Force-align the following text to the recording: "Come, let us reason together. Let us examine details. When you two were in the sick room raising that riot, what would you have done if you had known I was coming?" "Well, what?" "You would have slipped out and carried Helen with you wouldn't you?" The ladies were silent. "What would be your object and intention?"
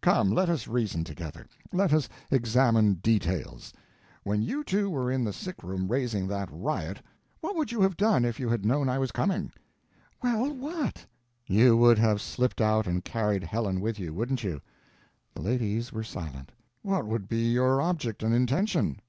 "Come, 0.00 0.30
let 0.30 0.48
us 0.48 0.66
reason 0.66 1.04
together. 1.04 1.46
Let 1.70 1.92
us 1.92 2.08
examine 2.30 2.94
details. 3.02 3.70
When 4.22 4.40
you 4.40 4.64
two 4.64 4.88
were 4.88 5.10
in 5.12 5.24
the 5.24 5.32
sick 5.34 5.62
room 5.62 5.88
raising 5.88 6.26
that 6.28 6.48
riot, 6.50 7.02
what 7.42 7.54
would 7.54 7.70
you 7.70 7.82
have 7.82 7.94
done 7.98 8.24
if 8.24 8.40
you 8.40 8.48
had 8.48 8.64
known 8.64 8.88
I 8.88 8.98
was 8.98 9.12
coming?" 9.12 9.52
"Well, 10.22 10.54
what?" 10.54 11.04
"You 11.46 11.76
would 11.76 11.98
have 11.98 12.22
slipped 12.22 12.62
out 12.62 12.86
and 12.86 13.04
carried 13.04 13.44
Helen 13.44 13.78
with 13.82 13.98
you 13.98 14.14
wouldn't 14.14 14.42
you?" 14.42 14.62
The 15.34 15.42
ladies 15.42 15.92
were 15.92 16.02
silent. 16.02 16.50
"What 16.80 17.04
would 17.04 17.28
be 17.28 17.50
your 17.52 17.82
object 17.82 18.22
and 18.22 18.34
intention?" 18.34 19.00